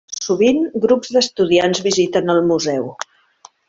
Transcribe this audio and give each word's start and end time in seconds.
Sovint, 0.27 0.63
grups 0.85 1.13
d'estudiants 1.17 1.85
visiten 1.91 2.39
el 2.39 2.45
museu. 2.53 2.95